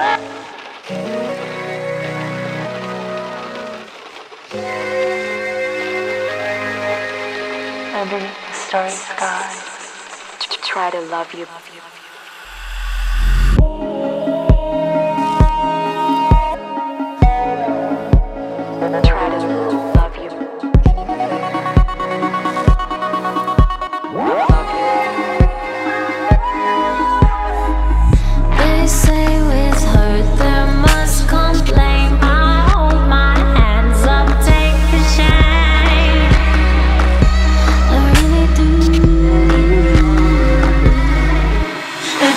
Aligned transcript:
Under 0.00 0.08
the 8.18 8.30
starry 8.54 8.90
sky, 8.92 9.54
try 10.62 10.90
to 10.90 11.00
love 11.02 11.34
you. 11.34 11.46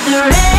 the 0.05 0.19
rain 0.19 0.52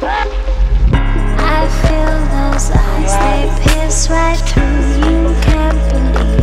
I 0.00 1.68
feel 1.82 2.14
those 2.32 2.70
eyes, 2.70 3.12
they 3.22 3.42
pierce 3.62 4.08
right 4.08 4.38
through. 4.38 4.62
You 5.06 5.34
can't 5.42 5.78
believe. 5.90 6.41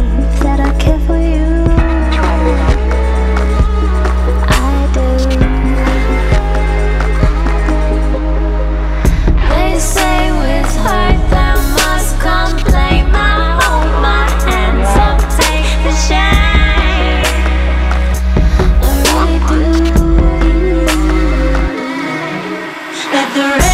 the 23.40 23.46
rain. 23.52 23.69